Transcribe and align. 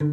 Hey 0.00 0.10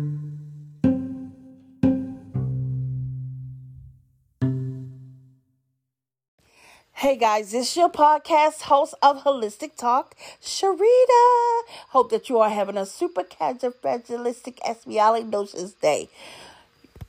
guys, 7.19 7.51
this 7.51 7.69
is 7.69 7.77
your 7.77 7.91
podcast 7.91 8.63
host 8.63 8.95
of 9.03 9.21
Holistic 9.23 9.75
Talk, 9.77 10.15
Sharita. 10.41 11.61
Hope 11.89 12.09
that 12.09 12.29
you 12.29 12.39
are 12.39 12.49
having 12.49 12.77
a 12.77 12.87
super 12.87 13.21
califragilistic 13.21 14.57
espialidocious 14.65 15.79
day. 15.79 16.09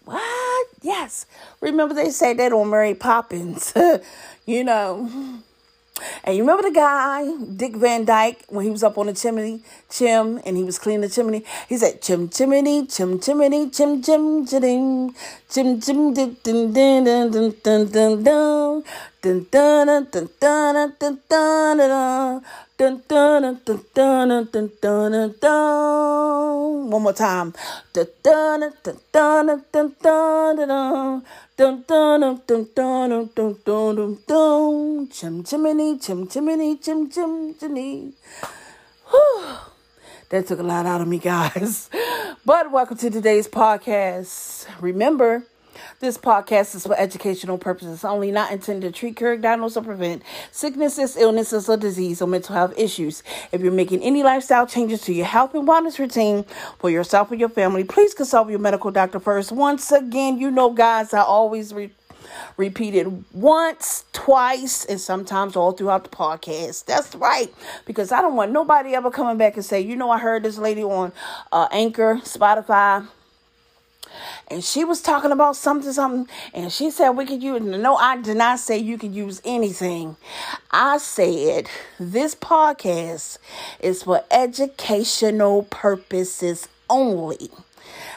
What? 0.05 0.67
Yes. 0.83 1.25
Remember 1.63 1.95
they 1.95 2.11
say 2.11 2.35
that 2.35 2.53
on 2.53 2.69
Mary 2.69 2.95
Poppins. 2.95 3.73
you 4.47 4.65
know. 4.65 5.41
And 6.25 6.37
you 6.37 6.43
remember 6.43 6.63
the 6.65 6.75
guy, 6.75 7.25
Dick 7.57 7.77
Van 7.77 8.05
Dyke, 8.05 8.45
when 8.49 8.65
he 8.65 8.71
was 8.71 8.83
up 8.83 8.99
on 8.99 9.07
the 9.07 9.13
chimney, 9.13 9.63
chim, 9.89 10.41
and 10.45 10.57
he 10.57 10.65
was 10.65 10.79
cleaning 10.79 11.01
the 11.03 11.09
chimney? 11.09 11.45
He 11.69 11.79
said, 11.79 12.03
chim 12.03 12.29
chimney, 12.29 12.87
chim 12.87 13.19
chimney, 13.21 13.71
chim 13.71 14.03
chim 14.03 14.47
chim 14.47 15.15
chim 15.49 15.81
chim 15.81 16.13
dun 16.13 16.37
dun 16.43 16.73
dun 16.73 17.31
dun 17.33 17.87
dun 17.93 18.23
dun 18.23 18.85
dun 19.23 19.87
dun 20.11 20.29
dun 20.99 21.19
dun 21.29 22.43
Dun, 22.79 23.03
dun, 23.09 23.43
dun, 23.65 23.81
dun, 23.95 24.29
dun, 24.29 24.29
dun, 24.53 24.71
dun, 24.83 25.11
dun, 25.11 25.35
dun. 25.41 26.91
One 26.91 27.03
more 27.03 27.15
time. 27.15 27.55
Dun, 27.95 28.07
dun, 28.23 28.61
dun, 28.85 28.99
dun, 29.11 29.47
dun, 29.73 29.95
dun, 30.03 30.67
dun, 30.67 31.23
dun, 31.57 31.85
dun, 31.89 32.43
dun, 32.47 32.69
dun, 32.77 33.57
dun, 33.65 33.97
dun, 33.97 34.19
dun. 34.29 35.09
Chim 35.09 35.43
chimney, 35.43 35.99
chim 35.99 36.27
chimney, 36.29 36.77
chim 36.77 37.09
chim 37.09 37.55
chimney. 37.55 38.13
That 40.29 40.47
took 40.47 40.59
a 40.59 40.63
lot 40.63 40.85
out 40.85 41.01
of 41.01 41.09
me, 41.09 41.19
guys. 41.19 41.89
But 42.45 42.71
welcome 42.71 42.99
to 42.99 43.09
today's 43.09 43.49
podcast. 43.49 44.67
Remember, 44.83 45.45
this 46.01 46.19
podcast 46.19 46.75
is 46.75 46.87
for 46.87 46.99
educational 46.99 47.59
purposes 47.59 48.05
only, 48.05 48.31
not 48.31 48.53
intended 48.53 48.95
to 48.95 48.99
treat, 48.99 49.17
cure, 49.17 49.37
diagnose, 49.37 49.77
or 49.77 49.83
prevent 49.83 50.23
sicknesses, 50.51 51.17
illnesses, 51.17 51.69
or 51.69 51.77
disease 51.77 52.23
or 52.23 52.29
mental 52.29 52.55
health 52.55 52.75
issues. 52.77 53.23
If 53.53 53.61
you're 53.61 53.73
making 53.73 54.03
any 54.03 54.23
lifestyle 54.23 54.67
changes 54.67 55.03
to 55.03 55.13
your 55.13 55.27
health 55.27 55.55
and 55.55 55.67
wellness 55.67 55.99
routine 55.99 56.45
for 56.79 56.91
yourself 56.91 57.31
or 57.31 57.35
your 57.35 57.49
family, 57.49 57.85
please 57.85 58.15
consult 58.15 58.51
your 58.51 58.59
medical 58.59 58.91
doctor 58.91 59.21
first. 59.21 59.53
Once 59.53 59.93
again, 59.93 60.39
you 60.39 60.51
know, 60.51 60.71
guys, 60.71 61.13
I 61.15 61.21
always 61.23 61.73
re- 61.73 61.93
repeat 62.57 62.95
it 62.95 63.07
once, 63.33 64.05
twice, 64.13 64.85
and 64.85 65.01
sometimes 65.01 65.57
all 65.57 65.73
throughout 65.73 66.05
the 66.05 66.11
podcast. 66.11 66.85
That's 66.85 67.15
right, 67.15 67.53
because 67.87 68.13
I 68.13 68.21
don't 68.21 68.37
want 68.37 68.53
nobody 68.53 68.95
ever 68.95 69.11
coming 69.11 69.39
back 69.39 69.57
and 69.57 69.65
say, 69.65 69.81
you 69.81 69.97
know, 69.97 70.11
I 70.11 70.19
heard 70.19 70.43
this 70.43 70.59
lady 70.59 70.83
on 70.83 71.13
uh, 71.53 71.69
Anchor, 71.71 72.17
Spotify 72.25 73.07
and 74.49 74.63
she 74.63 74.85
was 74.85 75.01
talking 75.03 75.33
about 75.33 75.57
something, 75.57 75.93
something, 75.93 76.29
and 76.55 76.73
she 76.73 76.91
said 76.91 77.11
we 77.11 77.27
could 77.27 77.43
use. 77.43 77.61
No, 77.63 77.97
I 77.97 78.21
did 78.21 78.37
not 78.37 78.59
say 78.59 78.79
you 78.79 78.97
could 78.97 79.15
use 79.15 79.43
anything. 79.45 80.17
I 80.71 80.99
said 80.99 81.69
this 81.99 82.35
podcast 82.35 83.39
is 83.81 84.05
for 84.05 84.23
educational 84.31 85.65
purposes 85.65 86.69
only, 86.89 87.51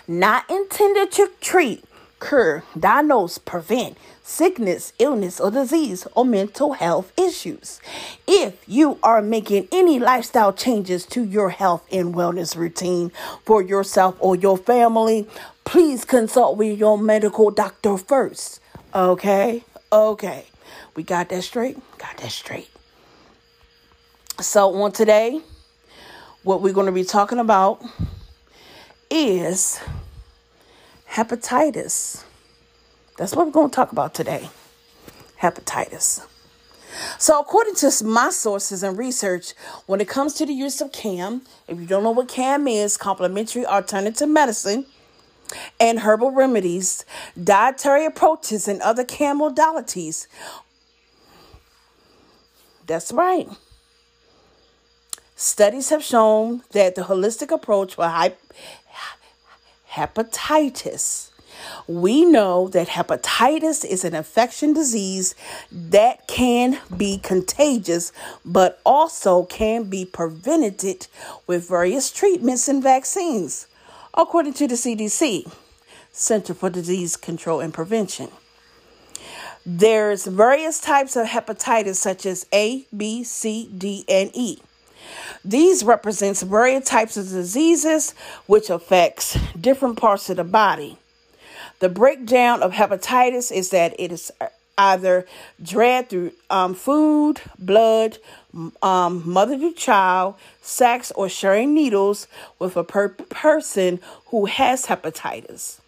not 0.08 0.50
intended 0.50 1.12
to 1.14 1.32
treat, 1.42 1.84
cure, 2.20 2.64
diagnose, 2.78 3.40
prevent 3.40 3.98
sickness, 4.30 4.94
illness, 5.00 5.40
or 5.40 5.50
disease, 5.50 6.08
or 6.16 6.24
mental 6.24 6.74
health 6.74 7.12
issues. 7.18 7.82
If 8.28 8.64
you 8.68 9.00
are 9.02 9.24
making 9.24 9.68
any 9.72 10.00
lifestyle 10.00 10.54
changes 10.54 11.06
to 11.08 11.24
your 11.24 11.50
health 11.50 11.86
and 11.92 12.14
wellness 12.14 12.56
routine 12.56 13.12
for 13.44 13.64
yourself 13.64 14.16
or 14.20 14.36
your 14.36 14.58
family, 14.58 15.28
please 15.70 16.04
consult 16.04 16.58
with 16.58 16.80
your 16.80 16.98
medical 16.98 17.52
doctor 17.52 17.96
first. 17.96 18.60
Okay? 18.96 19.64
Okay. 19.92 20.46
We 20.96 21.04
got 21.04 21.30
that 21.30 21.44
straight? 21.44 21.78
Got 22.00 22.18
that 22.18 22.32
straight. 22.32 22.72
So, 24.42 24.74
on 24.82 24.92
today, 24.94 25.42
what 26.42 26.64
we're 26.64 26.74
going 26.74 26.88
to 26.88 26.92
be 26.92 27.04
talking 27.04 27.38
about 27.38 27.86
is 29.12 29.80
hepatitis. 31.12 32.24
That's 33.20 33.36
what 33.36 33.46
we're 33.46 33.52
going 33.52 33.70
to 33.70 33.76
talk 33.76 33.92
about 33.92 34.16
today 34.16 34.50
hepatitis. 35.40 36.26
So, 37.20 37.40
according 37.40 37.76
to 37.76 37.92
my 38.06 38.32
sources 38.32 38.82
and 38.82 38.98
research, 38.98 39.54
when 39.86 40.02
it 40.02 40.08
comes 40.08 40.34
to 40.36 40.48
the 40.48 40.54
use 40.54 40.82
of 40.82 40.92
CAM, 40.92 41.44
if 41.68 41.80
you 41.80 41.86
don't 41.86 42.02
know 42.02 42.10
what 42.10 42.28
CAM 42.28 42.68
is, 42.68 42.98
complementary 42.98 43.68
alternative 43.68 44.28
medicine 44.28 44.88
and 45.80 46.00
herbal 46.00 46.32
remedies, 46.32 47.06
dietary 47.42 48.06
approaches, 48.06 48.68
and 48.68 48.82
other 48.82 49.04
CAM 49.04 49.40
modalities. 49.40 50.28
That's 52.88 53.12
right. 53.12 53.48
Studies 55.36 55.90
have 55.90 56.04
shown 56.04 56.64
that 56.72 56.96
the 56.96 57.04
holistic 57.04 57.52
approach 57.52 57.96
for 57.96 58.12
hepatitis 59.92 61.30
we 61.88 62.26
know 62.26 62.68
that 62.70 62.88
hepatitis 62.88 63.84
is 63.86 64.04
an 64.04 64.16
infection 64.16 64.74
disease 64.74 65.36
that 65.72 66.28
can 66.28 66.80
be 66.96 67.18
contagious, 67.18 68.12
but 68.46 68.80
also 68.86 69.44
can 69.44 69.86
be 69.86 70.06
prevented 70.06 71.08
with 71.48 71.68
various 71.68 72.12
treatments 72.12 72.68
and 72.68 72.82
vaccines, 72.82 73.68
according 74.22 74.52
to 74.52 74.68
the 74.68 74.76
CDC, 74.76 75.50
Center 76.12 76.54
for 76.54 76.70
Disease 76.70 77.16
Control 77.16 77.62
and 77.62 77.74
Prevention. 77.74 78.30
There's 79.66 80.26
various 80.26 80.82
types 80.82 81.16
of 81.16 81.28
hepatitis 81.28 81.96
such 81.96 82.26
as 82.26 82.46
A, 82.52 82.86
B, 82.96 83.24
C, 83.24 83.72
D, 83.78 84.04
and 84.10 84.30
E. 84.34 84.60
These 85.46 85.86
represents 85.86 86.44
various 86.44 86.86
types 86.88 87.16
of 87.16 87.30
diseases 87.30 88.14
which 88.46 88.70
affects 88.70 89.40
different 89.56 89.98
parts 89.98 90.30
of 90.30 90.36
the 90.36 90.44
body. 90.44 90.98
The 91.80 91.88
breakdown 91.88 92.62
of 92.62 92.74
hepatitis 92.74 93.54
is 93.54 93.70
that 93.70 93.96
it 93.98 94.12
is 94.12 94.32
either 94.80 95.26
dread 95.62 96.10
through 96.10 96.32
um, 96.50 96.74
food, 96.74 97.42
blood, 97.60 98.18
um, 98.82 99.22
mother 99.30 99.60
to 99.60 99.74
child, 99.74 100.36
sex, 100.62 101.12
or 101.12 101.28
sharing 101.28 101.74
needles 101.74 102.28
with 102.58 102.78
a 102.78 102.84
per- 102.84 103.10
person 103.10 104.00
who 104.28 104.46
has 104.46 104.86
hepatitis. 104.86 105.82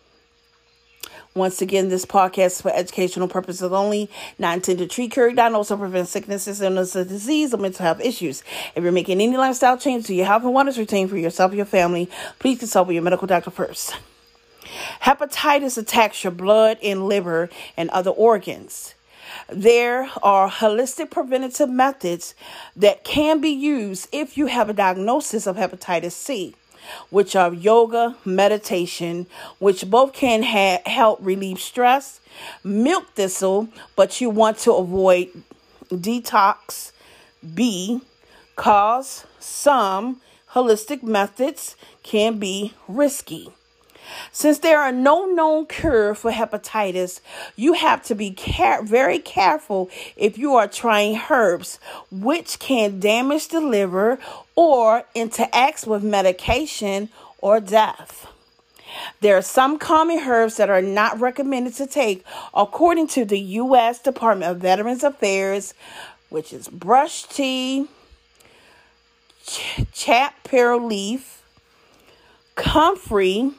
Once 1.34 1.62
again, 1.62 1.88
this 1.88 2.06
podcast 2.06 2.48
is 2.48 2.62
for 2.62 2.76
educational 2.76 3.30
purposes 3.30 3.72
only, 3.72 4.10
not 4.38 4.56
intended 4.56 4.90
to 4.90 4.94
treat, 4.94 5.12
cure, 5.12 5.32
diagnose, 5.32 5.72
or 5.72 5.78
prevent 5.78 6.10
sicknesses, 6.10 6.62
illnesses, 6.62 7.08
disease, 7.08 7.54
or 7.54 7.58
mental 7.58 7.86
health 7.86 8.02
issues. 8.02 8.44
If 8.76 8.84
you're 8.84 8.92
making 8.92 9.22
any 9.22 9.38
lifestyle 9.38 9.78
change 9.78 10.08
to 10.08 10.14
your 10.14 10.26
health 10.26 10.44
and 10.44 10.54
wellness 10.54 10.78
routine 10.78 11.08
for 11.08 11.18
yourself 11.18 11.54
or 11.54 11.56
your 11.56 11.66
family, 11.66 12.10
please 12.40 12.60
consult 12.60 12.88
with 12.88 12.96
your 12.96 13.04
medical 13.04 13.28
doctor 13.28 13.50
first. 13.50 13.96
Hepatitis 15.04 15.78
attacks 15.78 16.24
your 16.24 16.32
blood 16.32 16.78
and 16.82 17.08
liver 17.08 17.50
and 17.78 17.90
other 17.90 18.12
organs. 18.12 18.96
There 19.50 20.10
are 20.24 20.50
holistic 20.50 21.10
preventative 21.10 21.70
methods 21.70 22.36
that 22.76 23.04
can 23.04 23.40
be 23.40 23.50
used 23.50 24.08
if 24.12 24.38
you 24.38 24.48
have 24.48 24.70
a 24.70 24.74
diagnosis 24.74 25.48
of 25.48 25.56
hepatitis 25.56 26.12
C, 26.12 26.56
which 27.10 27.36
are 27.36 27.54
yoga, 27.54 28.16
meditation, 28.26 29.28
which 29.60 29.90
both 29.90 30.14
can 30.14 30.44
ha- 30.44 30.82
help 30.86 31.20
relieve 31.22 31.60
stress, 31.60 32.20
milk 32.64 33.14
thistle, 33.16 33.70
but 33.96 34.20
you 34.22 34.30
want 34.30 34.58
to 34.60 34.74
avoid 34.74 35.30
detox, 35.90 36.92
B, 37.54 38.02
cause 38.56 39.26
some 39.40 40.22
holistic 40.54 41.04
methods 41.04 41.76
can 42.04 42.40
be 42.40 42.74
risky. 42.88 43.50
Since 44.32 44.60
there 44.60 44.80
are 44.80 44.92
no 44.92 45.26
known 45.26 45.66
cure 45.66 46.16
for 46.16 46.32
hepatitis, 46.32 47.22
you 47.56 47.74
have 47.74 48.04
to 48.04 48.16
be 48.16 48.32
care- 48.32 48.82
very 48.84 49.20
careful 49.20 49.90
if 50.16 50.38
you 50.38 50.56
are 50.56 50.68
trying 50.68 51.22
herbs, 51.30 51.80
which 52.12 52.60
can 52.60 53.00
damage 53.00 53.50
the 53.50 53.62
liver 53.62 54.20
or 54.56 55.06
interacts 55.16 55.86
with 55.88 56.04
medication 56.04 57.10
or 57.40 57.60
death. 57.60 58.28
There 59.22 59.38
are 59.38 59.42
some 59.42 59.80
common 59.80 60.20
herbs 60.20 60.58
that 60.58 60.70
are 60.70 60.82
not 60.82 61.20
recommended 61.20 61.74
to 61.76 61.88
take 61.88 62.26
according 62.54 63.08
to 63.10 63.26
the 63.26 63.40
U.S. 63.40 64.00
Department 64.00 64.52
of 64.52 64.58
Veterans 64.58 65.04
Affairs, 65.04 65.74
which 66.30 66.52
is 66.52 66.68
brush 66.68 67.24
tea, 67.24 67.88
ch- 69.46 69.86
chaparral 69.94 70.86
leaf, 70.86 71.44
comfrey, 72.56 73.52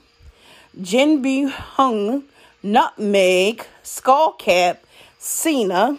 Jin 0.80 1.22
Bu 1.22 1.50
Huan, 1.50 2.24
Nutmeg, 2.62 3.66
Skullcap, 3.82 4.78
Senna. 5.19 5.98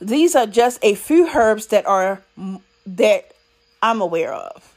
These 0.00 0.36
are 0.36 0.46
just 0.46 0.78
a 0.82 0.94
few 0.94 1.28
herbs 1.28 1.68
that 1.68 1.86
are 1.86 2.22
that 2.86 3.32
I'm 3.82 4.00
aware 4.00 4.32
of. 4.32 4.74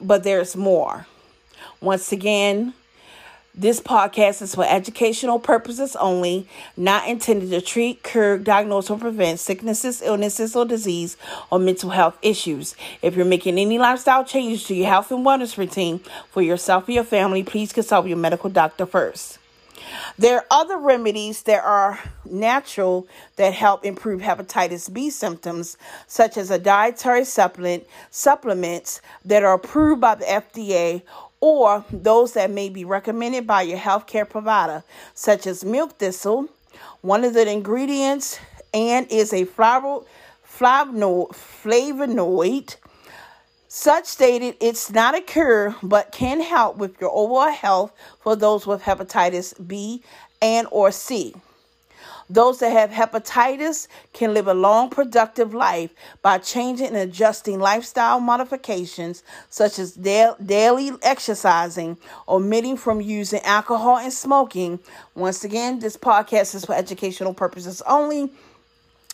But 0.00 0.24
there's 0.24 0.56
more. 0.56 1.06
Once 1.80 2.12
again, 2.12 2.74
this 3.54 3.80
podcast 3.80 4.42
is 4.42 4.54
for 4.54 4.64
educational 4.64 5.38
purposes 5.38 5.96
only, 5.96 6.46
not 6.76 7.08
intended 7.08 7.50
to 7.50 7.60
treat, 7.60 8.02
cure, 8.02 8.38
diagnose, 8.38 8.90
or 8.90 8.98
prevent 8.98 9.40
sicknesses, 9.40 10.00
illnesses, 10.02 10.54
or 10.54 10.64
disease, 10.64 11.16
or 11.50 11.58
mental 11.58 11.90
health 11.90 12.16
issues. 12.22 12.76
If 13.02 13.16
you're 13.16 13.26
making 13.26 13.58
any 13.58 13.78
lifestyle 13.78 14.24
changes 14.24 14.64
to 14.64 14.74
your 14.74 14.86
health 14.86 15.10
and 15.10 15.26
wellness 15.26 15.58
routine 15.58 15.98
for 16.30 16.42
yourself 16.42 16.88
or 16.88 16.92
your 16.92 17.04
family, 17.04 17.42
please 17.42 17.72
consult 17.72 18.06
your 18.06 18.16
medical 18.16 18.50
doctor 18.50 18.86
first. 18.86 19.38
There 20.18 20.38
are 20.38 20.46
other 20.50 20.76
remedies 20.76 21.42
that 21.44 21.64
are 21.64 21.98
natural 22.24 23.08
that 23.36 23.54
help 23.54 23.84
improve 23.84 24.20
hepatitis 24.20 24.92
B 24.92 25.10
symptoms, 25.10 25.76
such 26.06 26.36
as 26.36 26.50
a 26.50 26.58
dietary 26.58 27.24
supplement, 27.24 27.84
supplements 28.10 29.00
that 29.24 29.42
are 29.42 29.54
approved 29.54 30.00
by 30.00 30.14
the 30.16 30.24
FDA 30.24 31.02
or 31.40 31.84
those 31.90 32.34
that 32.34 32.50
may 32.50 32.68
be 32.68 32.84
recommended 32.84 33.46
by 33.46 33.62
your 33.62 33.78
healthcare 33.78 34.28
provider, 34.28 34.84
such 35.14 35.46
as 35.46 35.64
milk 35.64 35.98
thistle. 35.98 36.48
One 37.00 37.24
of 37.24 37.34
the 37.34 37.50
ingredients 37.50 38.38
and 38.72 39.10
is 39.10 39.32
a 39.32 39.46
flavonoid. 41.32 42.76
Such 43.68 44.06
stated, 44.06 44.56
it's 44.60 44.90
not 44.90 45.14
a 45.16 45.20
cure, 45.20 45.76
but 45.82 46.12
can 46.12 46.40
help 46.40 46.76
with 46.76 47.00
your 47.00 47.10
overall 47.10 47.52
health 47.52 47.92
for 48.20 48.34
those 48.36 48.66
with 48.66 48.82
hepatitis 48.82 49.54
B 49.66 50.02
and 50.42 50.66
or 50.70 50.90
C. 50.90 51.34
Those 52.30 52.60
that 52.60 52.70
have 52.70 52.90
hepatitis 52.90 53.88
can 54.12 54.34
live 54.34 54.46
a 54.46 54.54
long, 54.54 54.88
productive 54.88 55.52
life 55.52 55.90
by 56.22 56.38
changing 56.38 56.86
and 56.86 56.96
adjusting 56.96 57.58
lifestyle 57.58 58.20
modifications 58.20 59.24
such 59.48 59.80
as 59.80 59.92
da- 59.92 60.36
daily 60.36 60.92
exercising, 61.02 61.98
omitting 62.28 62.76
from 62.76 63.00
using 63.00 63.40
alcohol 63.40 63.98
and 63.98 64.12
smoking. 64.12 64.78
Once 65.16 65.42
again, 65.42 65.80
this 65.80 65.96
podcast 65.96 66.54
is 66.54 66.64
for 66.64 66.74
educational 66.76 67.34
purposes 67.34 67.82
only 67.82 68.30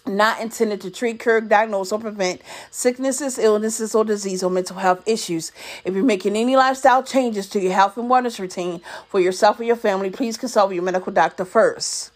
not 0.07 0.41
intended 0.43 0.83
to 0.83 0.91
treat, 0.91 1.19
cure, 1.19 1.41
diagnose, 1.41 1.93
or 1.93 1.99
prevent 1.99 2.43
sicknesses, 2.71 3.39
illnesses, 3.39 3.95
or 3.95 4.05
disease 4.05 4.43
or 4.43 4.51
mental 4.51 4.77
health 4.77 5.03
issues. 5.07 5.53
If 5.85 5.95
you're 5.95 6.05
making 6.05 6.37
any 6.37 6.55
lifestyle 6.55 7.03
changes 7.03 7.49
to 7.49 7.61
your 7.61 7.73
health 7.73 7.97
and 7.97 8.11
wellness 8.11 8.39
routine 8.39 8.83
for 9.09 9.21
yourself 9.21 9.59
or 9.59 9.65
your 9.65 9.75
family, 9.75 10.11
please 10.11 10.37
consult 10.37 10.75
your 10.75 10.83
medical 10.83 11.13
doctor 11.13 11.47
first. 11.47 12.13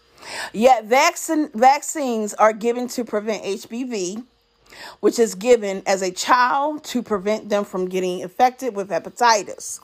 Yet 0.53 0.85
vaccine, 0.85 1.49
vaccines 1.53 2.33
are 2.33 2.53
given 2.53 2.87
to 2.89 3.03
prevent 3.03 3.43
HBV, 3.43 4.23
which 4.99 5.19
is 5.19 5.35
given 5.35 5.83
as 5.85 6.01
a 6.01 6.11
child 6.11 6.83
to 6.85 7.01
prevent 7.01 7.49
them 7.49 7.65
from 7.65 7.87
getting 7.87 8.19
infected 8.19 8.75
with 8.75 8.89
hepatitis. 8.89 9.79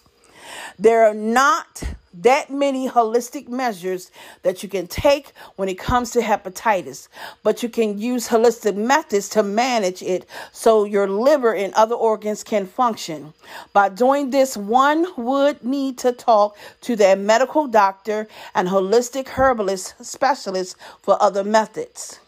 There 0.80 1.06
are 1.06 1.14
not 1.14 1.84
that 2.22 2.50
many 2.50 2.90
holistic 2.90 3.48
measures 3.48 4.12
that 4.44 4.64
you 4.64 4.70
can 4.70 4.88
take 4.88 5.34
when 5.56 5.70
it 5.70 5.78
comes 5.78 6.12
to 6.12 6.20
hepatitis, 6.20 7.08
but 7.44 7.62
you 7.64 7.70
can 7.70 7.98
use 7.98 8.28
holistic 8.28 8.76
methods 8.76 9.30
to 9.30 9.44
manage 9.44 10.02
it 10.02 10.26
so 10.52 10.84
your 10.84 11.08
liver 11.08 11.54
and 11.54 11.74
other 11.74 11.96
organs 11.96 12.44
can 12.44 12.66
function. 12.66 13.34
By 13.74 13.90
doing 13.90 14.30
this, 14.30 14.58
one 14.58 15.06
would 15.18 15.64
need 15.64 15.98
to 16.00 16.12
talk 16.12 16.58
to 16.82 16.96
their 16.96 17.16
medical 17.16 17.68
doctor 17.68 18.28
and 18.56 18.68
holistic 18.68 19.28
herbalist 19.30 19.96
specialist 20.04 20.76
for 21.02 21.22
other 21.22 21.44
methods. 21.44 22.20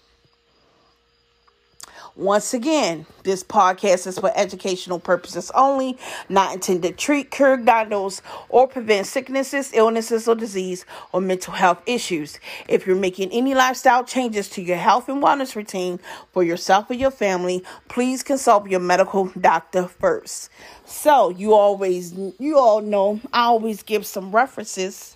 Once 2.15 2.53
again, 2.53 3.06
this 3.23 3.44
podcast 3.44 4.07
is 4.07 4.19
for 4.19 4.31
educational 4.35 5.00
purposes 5.00 5.51
only, 5.56 5.97
not 6.27 6.53
intended 6.53 6.89
to 6.89 6.94
treat, 6.94 7.31
cure, 7.31 7.56
diagnose, 7.56 8.21
or 8.50 8.67
prevent 8.67 9.07
sicknesses, 9.07 9.71
illnesses, 9.73 10.27
or 10.27 10.35
disease 10.35 10.85
or 11.13 11.21
mental 11.21 11.53
health 11.53 11.81
issues. 11.85 12.39
If 12.67 12.85
you're 12.85 12.95
making 12.95 13.31
any 13.31 13.53
lifestyle 13.53 14.03
changes 14.03 14.50
to 14.50 14.61
your 14.61 14.77
health 14.77 15.07
and 15.07 15.21
wellness 15.23 15.56
routine 15.56 16.00
for 16.33 16.44
yourself 16.44 16.89
or 16.89 16.95
your 16.95 17.11
family, 17.11 17.63
please 17.88 18.23
consult 18.23 18.69
your 18.69 18.79
medical 18.79 19.25
doctor 19.39 19.88
first. 19.88 20.50
So, 20.85 21.29
you 21.29 21.53
always, 21.53 22.13
you 22.39 22.57
all 22.57 22.81
know, 22.81 23.21
I 23.31 23.44
always 23.44 23.83
give 23.83 24.05
some 24.05 24.35
references. 24.35 25.15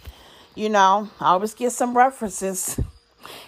You 0.55 0.69
know, 0.69 1.09
I 1.19 1.31
always 1.31 1.55
give 1.55 1.71
some 1.71 1.97
references 1.97 2.79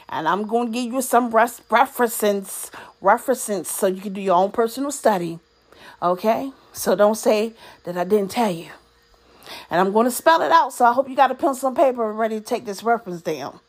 and 0.10 0.28
I'm 0.28 0.48
going 0.48 0.68
to 0.68 0.74
give 0.74 0.94
you 0.94 1.02
some 1.02 1.30
references, 1.30 2.72
references 3.02 3.68
so 3.68 3.88
you 3.88 4.02
can 4.02 4.14
do 4.14 4.22
your 4.22 4.36
own 4.36 4.52
personal 4.52 4.92
study. 4.92 5.40
Okay? 6.02 6.52
So 6.74 6.96
don't 6.96 7.16
say 7.16 7.54
that 7.84 7.98
I 7.98 8.04
didn't 8.04 8.32
tell 8.32 8.52
you. 8.52 8.70
And 9.70 9.80
I'm 9.80 9.94
going 9.94 10.06
to 10.06 10.12
spell 10.12 10.42
it 10.42 10.52
out, 10.52 10.74
so 10.74 10.86
I 10.86 10.94
hope 10.94 11.10
you 11.10 11.16
got 11.16 11.32
a 11.32 11.36
pencil 11.36 11.68
and 11.68 11.78
paper 11.78 12.12
ready 12.12 12.40
to 12.40 12.46
take 12.46 12.66
this 12.66 12.84
reference 12.84 13.22
down. 13.22 13.60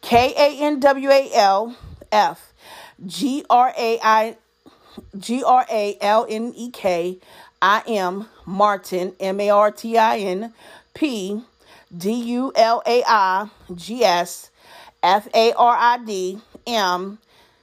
K 0.00 0.32
A 0.36 0.64
N 0.64 0.80
W 0.80 1.10
A 1.10 1.30
L 1.34 1.76
F 2.12 2.52
G 3.04 3.44
R 3.50 3.72
A 3.76 3.98
I 4.02 4.36
G 5.18 5.42
R 5.44 5.66
A 5.70 5.98
L 6.00 6.26
N 6.28 6.52
E 6.56 6.70
K 6.70 7.18
I 7.60 7.82
M 7.86 8.26
Martin 8.44 9.14
M 9.20 9.40
A 9.40 9.50
R 9.50 9.70
T 9.70 9.98
I 9.98 10.18
N 10.18 10.54
P 10.94 11.42
D 11.96 12.12
U 12.12 12.52
L 12.54 12.82
A 12.86 13.02
I 13.06 13.48
G 13.74 14.04
S 14.04 14.50
F 15.02 15.28
A 15.34 15.52
R 15.52 15.76
I 15.78 15.98
D 16.04 16.40
M 16.66 17.18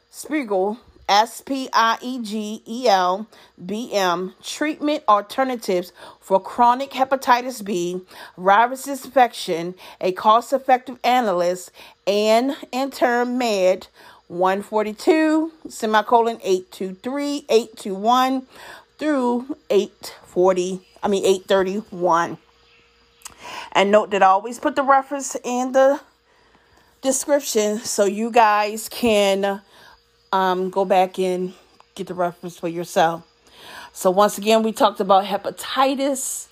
Spiegel 0.09 0.77
S 1.09 1.41
P 1.41 1.69
I 1.73 1.97
E 2.01 2.21
G 2.21 2.63
E 2.65 2.87
L 2.87 3.27
B 3.63 3.93
M 3.93 4.33
treatment 4.41 5.03
alternatives 5.07 5.91
for 6.19 6.39
chronic 6.39 6.91
hepatitis 6.91 7.63
B, 7.63 8.01
virus 8.37 8.87
infection, 8.87 9.75
a 9.99 10.11
cost 10.11 10.53
effective 10.53 10.99
analyst, 11.03 11.71
Ann 12.07 12.55
Intern 12.71 13.37
Med 13.37 13.87
142 14.27 15.51
semicolon 15.69 16.39
823 16.43 17.45
821 17.49 18.47
through 18.97 19.57
840 19.69 20.81
I 21.03 21.07
mean 21.07 21.25
831 21.25 22.37
and 23.73 23.91
note 23.91 24.11
that 24.11 24.23
I 24.23 24.27
always 24.27 24.59
put 24.59 24.75
the 24.75 24.83
reference 24.83 25.35
in 25.43 25.73
the 25.73 25.99
description 27.03 27.77
so 27.79 28.05
you 28.05 28.31
guys 28.31 28.89
can 28.89 29.61
um, 30.31 30.69
go 30.69 30.85
back 30.85 31.19
and 31.19 31.53
get 31.93 32.07
the 32.07 32.13
reference 32.13 32.57
for 32.57 32.67
yourself. 32.67 33.27
So, 33.91 34.09
once 34.09 34.37
again, 34.39 34.63
we 34.63 34.71
talked 34.71 34.99
about 34.99 35.25
hepatitis, 35.25 36.47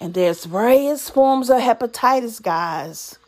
and 0.00 0.12
there's 0.12 0.44
various 0.44 1.08
forms 1.08 1.48
of 1.48 1.60
hepatitis, 1.60 2.42
guys. 2.42 3.18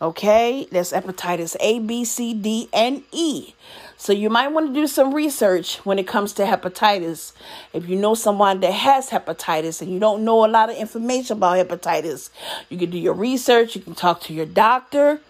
Okay, 0.00 0.66
there's 0.70 0.92
hepatitis 0.92 1.56
A, 1.60 1.80
B, 1.80 2.04
C, 2.04 2.34
D, 2.34 2.68
and 2.72 3.02
E. 3.10 3.54
So, 3.96 4.12
you 4.12 4.30
might 4.30 4.48
want 4.48 4.68
to 4.68 4.72
do 4.72 4.86
some 4.86 5.12
research 5.12 5.78
when 5.78 5.98
it 5.98 6.06
comes 6.06 6.32
to 6.34 6.44
hepatitis. 6.44 7.32
If 7.72 7.88
you 7.88 7.96
know 7.96 8.14
someone 8.14 8.60
that 8.60 8.72
has 8.72 9.10
hepatitis 9.10 9.82
and 9.82 9.90
you 9.90 9.98
don't 9.98 10.24
know 10.24 10.44
a 10.44 10.48
lot 10.48 10.70
of 10.70 10.76
information 10.76 11.38
about 11.38 11.66
hepatitis, 11.66 12.30
you 12.68 12.78
can 12.78 12.90
do 12.90 12.98
your 12.98 13.14
research, 13.14 13.74
you 13.74 13.82
can 13.82 13.94
talk 13.94 14.20
to 14.22 14.32
your 14.32 14.46
doctor 14.46 15.20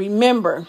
Remember, 0.00 0.66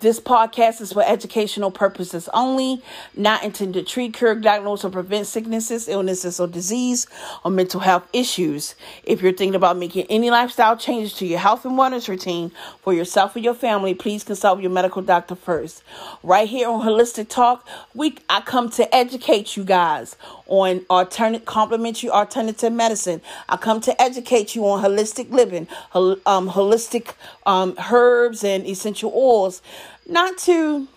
this 0.00 0.20
podcast 0.20 0.80
is 0.80 0.92
for 0.92 1.02
educational 1.02 1.70
purposes 1.70 2.28
only, 2.34 2.82
not 3.16 3.44
intended 3.44 3.86
to 3.86 3.92
treat, 3.92 4.14
cure, 4.14 4.34
diagnose, 4.34 4.84
or 4.84 4.90
prevent 4.90 5.26
sicknesses, 5.26 5.88
illnesses, 5.88 6.40
or 6.40 6.46
disease 6.46 7.06
or 7.44 7.50
mental 7.50 7.80
health 7.80 8.08
issues. 8.12 8.74
If 9.04 9.22
you're 9.22 9.32
thinking 9.32 9.54
about 9.54 9.76
making 9.76 10.06
any 10.08 10.30
lifestyle 10.30 10.76
changes 10.76 11.14
to 11.14 11.26
your 11.26 11.38
health 11.38 11.64
and 11.64 11.78
wellness 11.78 12.08
routine 12.08 12.50
for 12.82 12.92
yourself 12.92 13.36
or 13.36 13.40
your 13.40 13.54
family, 13.54 13.94
please 13.94 14.24
consult 14.24 14.60
your 14.60 14.70
medical 14.70 15.02
doctor 15.02 15.34
first. 15.34 15.82
Right 16.22 16.48
here 16.48 16.68
on 16.68 16.82
Holistic 16.86 17.28
Talk, 17.28 17.66
we 17.94 18.16
I 18.28 18.40
come 18.40 18.70
to 18.70 18.94
educate 18.94 19.56
you 19.56 19.64
guys 19.64 20.16
on 20.46 20.84
alternate 20.90 21.44
complementary 21.44 22.10
alternative 22.10 22.72
medicine. 22.72 23.20
I 23.48 23.56
come 23.56 23.80
to 23.82 24.02
educate 24.02 24.54
you 24.54 24.66
on 24.66 24.82
holistic 24.82 25.30
living, 25.30 25.66
hol- 25.90 26.18
um, 26.26 26.50
holistic 26.50 27.14
um, 27.46 27.74
herbs 27.90 28.44
and 28.44 28.66
essential 28.66 29.12
oils. 29.14 29.62
Not 30.08 30.38
to, 30.38 30.88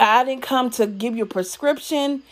I 0.00 0.24
didn't 0.24 0.42
come 0.42 0.70
to 0.72 0.86
give 0.86 1.16
you 1.16 1.24
a 1.24 1.26
prescription 1.26 2.22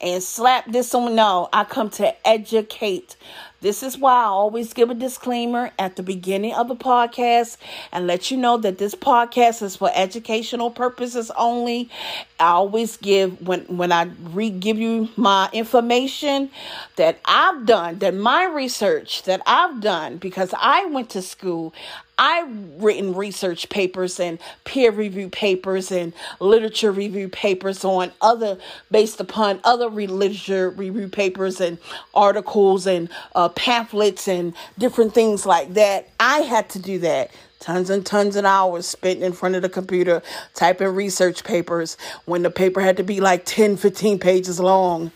and 0.00 0.22
slap 0.22 0.66
this 0.70 0.94
on. 0.94 1.14
No, 1.14 1.48
I 1.52 1.64
come 1.64 1.90
to 1.90 2.28
educate. 2.28 3.16
This 3.60 3.82
is 3.82 3.98
why 3.98 4.14
I 4.14 4.24
always 4.24 4.72
give 4.72 4.88
a 4.88 4.94
disclaimer 4.94 5.70
at 5.78 5.96
the 5.96 6.02
beginning 6.02 6.54
of 6.54 6.68
the 6.68 6.76
podcast 6.76 7.58
and 7.92 8.06
let 8.06 8.30
you 8.30 8.38
know 8.38 8.56
that 8.56 8.78
this 8.78 8.94
podcast 8.94 9.60
is 9.60 9.76
for 9.76 9.90
educational 9.94 10.70
purposes 10.70 11.30
only. 11.36 11.90
I 12.38 12.52
always 12.52 12.96
give 12.96 13.46
when 13.46 13.60
when 13.76 13.92
I 13.92 14.08
re 14.32 14.48
give 14.48 14.78
you 14.78 15.10
my 15.14 15.50
information 15.52 16.50
that 16.96 17.20
I've 17.26 17.66
done, 17.66 17.98
that 17.98 18.14
my 18.14 18.44
research 18.44 19.24
that 19.24 19.42
I've 19.46 19.82
done 19.82 20.16
because 20.16 20.54
I 20.56 20.86
went 20.86 21.10
to 21.10 21.20
school. 21.20 21.74
I've 22.20 22.82
written 22.82 23.14
research 23.14 23.70
papers 23.70 24.20
and 24.20 24.38
peer 24.64 24.90
review 24.90 25.30
papers 25.30 25.90
and 25.90 26.12
literature 26.38 26.92
review 26.92 27.30
papers 27.30 27.82
on 27.82 28.12
other, 28.20 28.58
based 28.90 29.20
upon 29.20 29.58
other 29.64 29.88
literature 29.88 30.68
review 30.68 31.08
papers 31.08 31.62
and 31.62 31.78
articles 32.12 32.86
and 32.86 33.08
uh, 33.34 33.48
pamphlets 33.50 34.28
and 34.28 34.54
different 34.78 35.14
things 35.14 35.46
like 35.46 35.74
that. 35.74 36.08
I 36.18 36.40
had 36.40 36.68
to 36.70 36.78
do 36.78 36.98
that. 37.00 37.30
Tons 37.60 37.90
and 37.90 38.06
tons 38.06 38.36
of 38.36 38.44
hours 38.46 38.86
spent 38.86 39.22
in 39.22 39.32
front 39.32 39.54
of 39.54 39.62
the 39.62 39.68
computer 39.68 40.22
typing 40.54 40.88
research 40.88 41.44
papers 41.44 41.98
when 42.24 42.42
the 42.42 42.50
paper 42.50 42.80
had 42.80 42.96
to 42.96 43.04
be 43.04 43.20
like 43.20 43.44
10, 43.44 43.76
15 43.76 44.18
pages 44.18 44.58
long. 44.58 45.12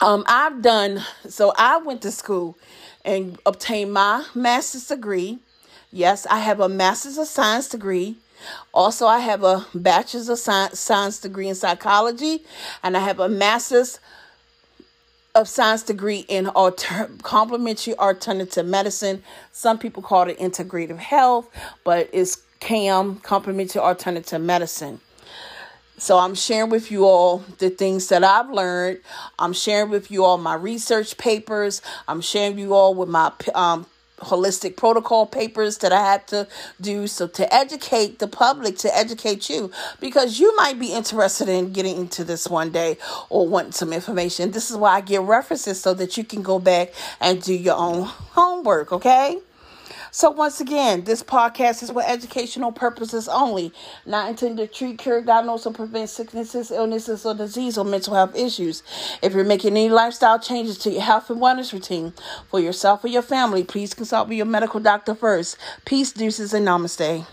Um, 0.00 0.24
I've 0.26 0.62
done, 0.62 1.04
so 1.28 1.52
I 1.56 1.78
went 1.78 2.02
to 2.02 2.10
school 2.10 2.56
and 3.04 3.38
obtained 3.46 3.92
my 3.92 4.24
master's 4.34 4.86
degree. 4.86 5.38
Yes, 5.90 6.26
I 6.26 6.40
have 6.40 6.60
a 6.60 6.68
master's 6.68 7.18
of 7.18 7.26
science 7.26 7.68
degree. 7.68 8.16
Also, 8.72 9.06
I 9.06 9.18
have 9.20 9.42
a 9.42 9.66
bachelor's 9.74 10.28
of 10.28 10.38
science, 10.38 10.78
science 10.78 11.18
degree 11.18 11.48
in 11.48 11.54
psychology, 11.54 12.44
and 12.82 12.96
I 12.96 13.00
have 13.00 13.18
a 13.18 13.28
master's 13.28 13.98
of 15.38 15.48
science 15.48 15.84
degree 15.84 16.24
in 16.28 16.48
alter- 16.48 17.10
complementary 17.22 17.96
alternative 17.96 18.66
medicine. 18.66 19.22
Some 19.52 19.78
people 19.78 20.02
call 20.02 20.28
it 20.28 20.38
integrative 20.38 20.98
health, 20.98 21.48
but 21.84 22.10
it's 22.12 22.42
CAM, 22.60 23.16
complementary 23.20 23.80
alternative 23.80 24.42
medicine. 24.42 25.00
So 25.96 26.18
I'm 26.18 26.34
sharing 26.34 26.70
with 26.70 26.90
you 26.90 27.06
all 27.06 27.38
the 27.58 27.70
things 27.70 28.08
that 28.08 28.24
I've 28.24 28.50
learned. 28.50 29.00
I'm 29.38 29.52
sharing 29.52 29.90
with 29.90 30.10
you 30.10 30.24
all 30.24 30.38
my 30.38 30.54
research 30.54 31.16
papers. 31.18 31.82
I'm 32.08 32.20
sharing 32.20 32.58
you 32.58 32.74
all 32.74 32.94
with 32.94 33.08
my 33.08 33.32
um, 33.54 33.86
holistic 34.20 34.76
protocol 34.76 35.26
papers 35.26 35.78
that 35.78 35.92
I 35.92 36.12
had 36.12 36.26
to 36.28 36.48
do. 36.80 37.06
So 37.06 37.26
to 37.28 37.54
educate 37.54 38.18
the 38.18 38.28
public, 38.28 38.78
to 38.78 38.96
educate 38.96 39.48
you, 39.48 39.70
because 40.00 40.38
you 40.38 40.54
might 40.56 40.78
be 40.78 40.92
interested 40.92 41.48
in 41.48 41.72
getting 41.72 41.96
into 41.96 42.24
this 42.24 42.48
one 42.48 42.70
day 42.70 42.98
or 43.28 43.48
want 43.48 43.74
some 43.74 43.92
information. 43.92 44.50
This 44.50 44.70
is 44.70 44.76
why 44.76 44.96
I 44.96 45.00
give 45.00 45.26
references 45.26 45.80
so 45.80 45.94
that 45.94 46.16
you 46.16 46.24
can 46.24 46.42
go 46.42 46.58
back 46.58 46.92
and 47.20 47.42
do 47.42 47.54
your 47.54 47.76
own 47.76 48.02
homework, 48.04 48.92
okay? 48.92 49.38
So, 50.10 50.30
once 50.30 50.60
again, 50.60 51.04
this 51.04 51.22
podcast 51.22 51.82
is 51.82 51.90
for 51.90 52.02
educational 52.04 52.72
purposes 52.72 53.28
only, 53.28 53.72
not 54.06 54.30
intended 54.30 54.72
to 54.72 54.74
treat, 54.74 54.98
cure, 54.98 55.20
diagnose, 55.20 55.66
or 55.66 55.72
prevent 55.72 56.08
sicknesses, 56.08 56.70
illnesses, 56.70 57.26
or 57.26 57.34
disease 57.34 57.76
or 57.76 57.84
mental 57.84 58.14
health 58.14 58.34
issues. 58.34 58.82
If 59.22 59.34
you're 59.34 59.44
making 59.44 59.72
any 59.72 59.90
lifestyle 59.90 60.38
changes 60.38 60.78
to 60.78 60.90
your 60.90 61.02
health 61.02 61.28
and 61.28 61.40
wellness 61.40 61.72
routine 61.72 62.14
for 62.48 62.58
yourself 62.58 63.04
or 63.04 63.08
your 63.08 63.22
family, 63.22 63.64
please 63.64 63.92
consult 63.92 64.28
with 64.28 64.38
your 64.38 64.46
medical 64.46 64.80
doctor 64.80 65.14
first. 65.14 65.56
Peace, 65.84 66.12
deuces, 66.12 66.54
and 66.54 66.66
namaste. 66.66 67.26